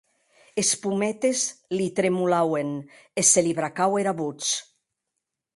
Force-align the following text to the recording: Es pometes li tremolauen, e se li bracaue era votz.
Es 0.61 0.71
pometes 0.85 1.43
li 1.75 1.85
tremolauen, 2.01 2.73
e 3.23 3.27
se 3.33 3.47
li 3.49 3.55
bracaue 3.63 4.03
era 4.07 4.19
votz. 4.25 4.53